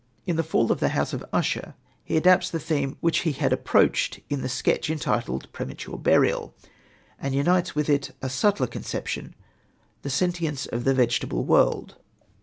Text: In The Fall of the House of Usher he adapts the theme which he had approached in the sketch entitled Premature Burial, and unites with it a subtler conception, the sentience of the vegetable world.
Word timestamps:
In 0.25 0.35
The 0.35 0.41
Fall 0.41 0.71
of 0.71 0.79
the 0.79 0.89
House 0.97 1.13
of 1.13 1.23
Usher 1.31 1.75
he 2.03 2.17
adapts 2.17 2.49
the 2.49 2.59
theme 2.59 2.97
which 3.01 3.19
he 3.19 3.33
had 3.33 3.53
approached 3.53 4.19
in 4.31 4.41
the 4.41 4.49
sketch 4.49 4.89
entitled 4.89 5.47
Premature 5.53 5.95
Burial, 5.95 6.55
and 7.19 7.35
unites 7.35 7.75
with 7.75 7.87
it 7.87 8.09
a 8.19 8.27
subtler 8.27 8.65
conception, 8.65 9.35
the 10.01 10.09
sentience 10.09 10.65
of 10.65 10.85
the 10.85 10.95
vegetable 10.95 11.45
world. 11.45 11.97